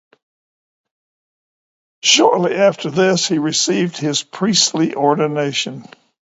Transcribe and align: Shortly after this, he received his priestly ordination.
Shortly 2.01 2.55
after 2.55 2.89
this, 2.89 3.27
he 3.27 3.37
received 3.37 3.97
his 3.97 4.23
priestly 4.23 4.95
ordination. 4.95 5.85